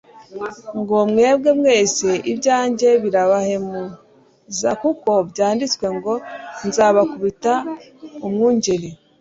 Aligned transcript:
ngo: 0.79 0.97
"Mwebwe 1.11 1.49
mwese 1.59 2.09
ibyanjye 2.31 2.89
birabahemuza 3.03 4.69
kuko 4.81 5.11
byanditswe 5.29 5.85
ngo 5.97 6.13
nzakubita 6.67 7.53
umwungeri, 8.25 8.89